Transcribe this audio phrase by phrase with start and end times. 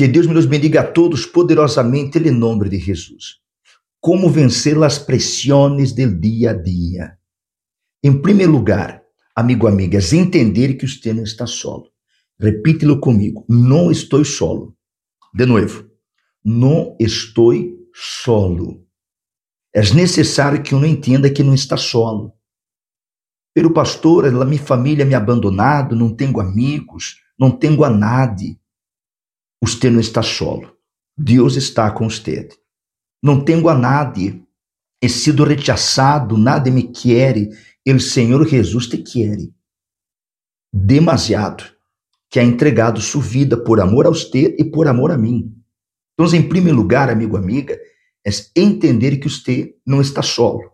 [0.00, 3.36] Que Deus me bendiga a todos poderosamente em nome de Jesus.
[4.00, 7.18] Como vencer as pressões do dia a dia?
[8.02, 9.02] Em primeiro lugar,
[9.36, 11.90] amigo, amigas, entender que você não está solo.
[12.40, 13.44] Repítelo comigo.
[13.46, 14.74] Não estou solo.
[15.34, 15.86] De novo.
[16.42, 17.52] Não estou
[17.92, 18.82] solo.
[19.74, 22.32] É necessário que eu não entenda que não está solo.
[23.54, 28.59] Pelo pastor, a minha família me abandonado, não tenho amigos, não tenho a nadie.
[29.62, 30.76] Você não está solo.
[31.16, 32.48] Deus está com você.
[33.22, 34.42] Não tenho a nadie.
[35.02, 37.36] He sido rechaçado, nada me quer.
[37.86, 39.36] O Senhor Jesus te quer.
[40.72, 41.64] Demasiado.
[42.30, 45.54] Que ha entregado sua vida por amor a você e por amor a mim.
[46.14, 47.78] Então, em primeiro lugar, amigo, amiga,
[48.26, 50.70] é entender que você não está solo.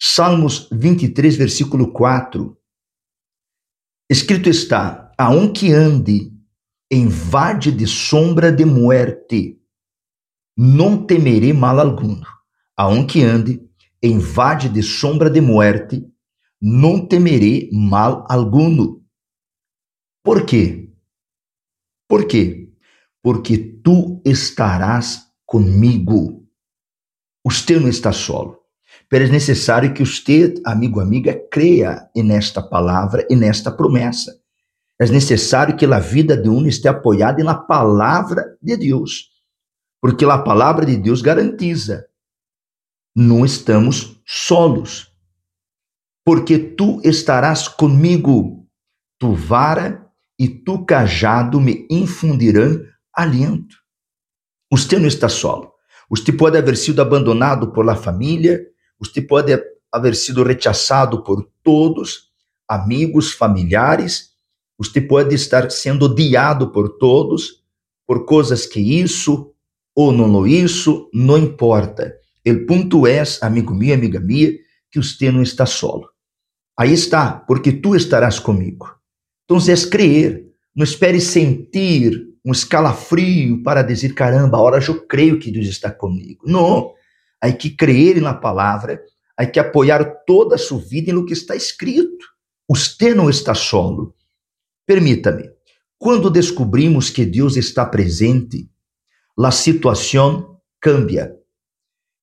[0.00, 2.56] Salmos 23, versículo 4.
[4.10, 6.33] Escrito está: A que ande
[6.94, 9.60] em vade de sombra de muerte,
[10.56, 12.20] não temerei mal algum.
[12.76, 13.60] A um que ande
[14.00, 16.06] em vade de sombra de muerte,
[16.62, 19.00] não temerei mal algum.
[20.22, 20.92] Por quê?
[22.08, 22.72] Por quê?
[23.20, 26.46] Porque tu estarás comigo.
[27.44, 28.60] Você não está solo.
[29.08, 34.43] Pero é necessário que você, amigo, amiga, creia nesta palavra e nesta promessa.
[35.00, 39.30] É necessário que a vida de um esteja apoiada na palavra de Deus,
[40.00, 42.06] porque a palavra de Deus garantiza:
[43.14, 45.12] não estamos solos,
[46.24, 48.68] porque tu estarás comigo,
[49.18, 52.80] tu vara e tu cajado me infundirão
[53.12, 53.76] aliento.
[54.70, 55.72] Você não está solo.
[56.10, 58.60] Você pode haver sido abandonado por la família,
[58.98, 59.52] você pode
[59.90, 62.32] haver sido rechaçado por todos,
[62.68, 64.33] amigos, familiares,
[64.78, 67.62] você pode estar sendo odiado por todos,
[68.06, 69.52] por coisas que isso
[69.94, 72.14] ou não isso, não importa.
[72.46, 74.52] O ponto é, amigo meu, amiga minha,
[74.90, 76.08] que você não está solo.
[76.78, 78.92] Aí está, porque tu estarás comigo.
[79.44, 80.44] Então, é crer.
[80.74, 86.44] Não espere sentir um escalafrio para dizer, caramba, agora eu creio que Deus está comigo.
[86.44, 86.92] Não.
[87.40, 89.00] Há que crer na palavra,
[89.36, 92.26] há que apoiar toda a sua vida no que está escrito.
[92.68, 94.14] Você não está solo.
[94.86, 95.50] Permita-me,
[95.98, 98.68] quando descobrimos que Deus está presente,
[99.38, 101.34] a situação cambia.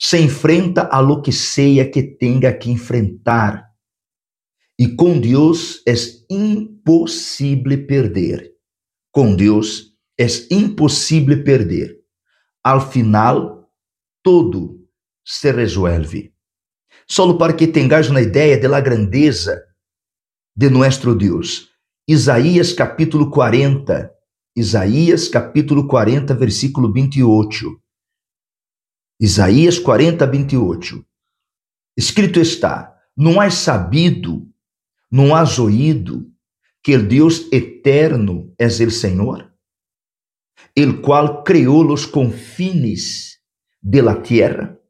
[0.00, 3.68] Se enfrenta a lo que seja que tenha que enfrentar.
[4.78, 5.94] E com Deus é
[6.30, 8.52] impossível perder.
[9.12, 11.98] Com Deus é impossível perder.
[12.64, 13.70] Al final,
[14.22, 14.78] tudo
[15.24, 16.34] se resolve.
[17.06, 19.62] Só para que tenhas uma ideia da grandeza
[20.54, 21.67] de nosso Deus.
[22.10, 24.10] Isaías capítulo 40,
[24.56, 27.82] Isaías capítulo 40, versículo 28.
[29.20, 31.06] Isaías 40, 28.
[31.94, 34.50] Escrito está: Não has sabido,
[35.12, 36.32] não has ouído
[36.82, 39.52] que o Deus eterno é o Senhor,
[40.74, 43.38] el qual criou os confines
[43.82, 44.80] de la tierra?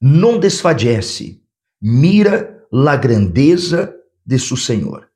[0.00, 1.42] Não desfallece,
[1.82, 5.12] mira la grandeza de su Senhor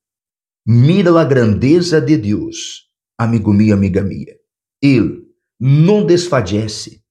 [0.70, 4.36] Mira a grandeza de Deus, amigo meu, amiga minha.
[4.82, 5.26] Ele
[5.58, 7.02] não desfalece,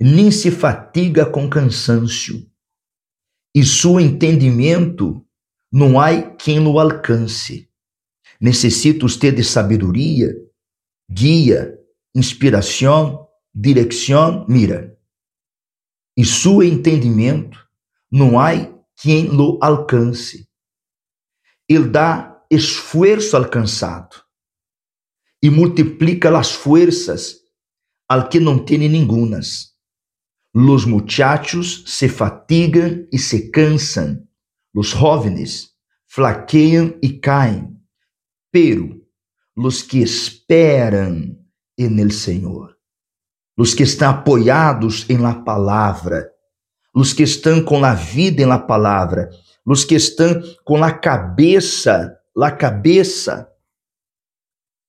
[0.00, 2.50] nem se fatiga com cansancio,
[3.54, 5.22] e seu entendimento
[5.70, 7.68] não há quem o alcance.
[8.40, 10.34] Necessita você de sabedoria,
[11.10, 11.78] guia,
[12.14, 14.98] inspiração, direção, mira.
[16.16, 17.68] E seu entendimento
[18.10, 18.52] não há
[18.96, 20.48] quem o alcance.
[21.68, 24.16] Ele dá esfuerzo alcançado
[25.42, 27.36] e multiplica as forças
[28.08, 29.72] al que não tem ningunas.
[30.54, 34.28] Los muchachos se fatigam e se cansan,
[34.74, 35.70] los jóvenes
[36.06, 37.74] flaqueiam e caem,
[38.50, 39.00] pero
[39.56, 41.38] los que esperam
[41.78, 42.76] en el Senhor,
[43.56, 46.30] los que estão apoiados em la palavra,
[46.94, 49.30] los que estão com a vida em la palavra,
[49.64, 53.52] los que estão com a cabeça la cabeça,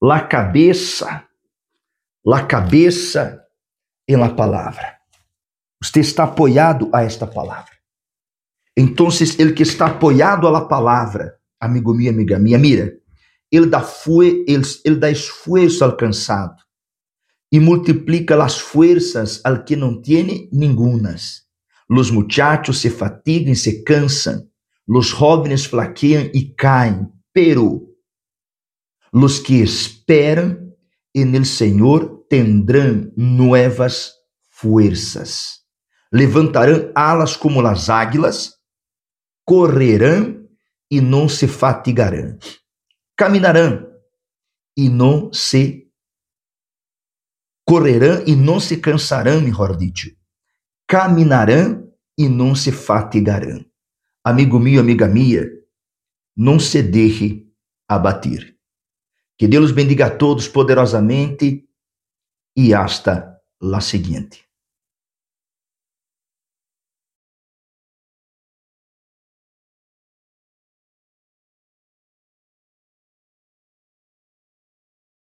[0.01, 1.27] la cabeça,
[2.25, 3.43] la cabeça
[4.07, 4.97] em la palavra.
[5.81, 7.71] Você está apoiado a esta palavra.
[8.75, 12.97] Então, ele que está apoiado a la palavra, amigo meu, amiga minha, mira,
[13.51, 16.55] ele dá, fue, ele, ele dá esforço alcançado
[17.51, 21.43] e multiplica as forças al que não tiene ningunas.
[21.87, 24.49] Los muchachos se fatigam se cansan,
[24.87, 27.81] los jóvenes flaquean e caem, pero
[29.11, 30.73] los que esperam
[31.13, 34.13] en el Senhor tendrão nuevas
[34.49, 35.63] fuerzas.
[36.11, 38.53] Levantarão alas como as águilas,
[39.45, 40.47] correrão
[40.89, 42.37] e não se fatigarão.
[43.15, 43.87] Caminharão
[44.77, 45.91] e não se
[47.65, 50.15] correrão e não se cansarão, melhor dito.
[50.87, 53.65] Caminharão e não se fatigarão.
[54.23, 55.45] Amigo meu, amiga minha,
[56.35, 57.47] não se deixe
[57.87, 58.57] abater.
[59.37, 61.67] Que Deus bendiga a todos poderosamente
[62.55, 64.45] e hasta la seguinte.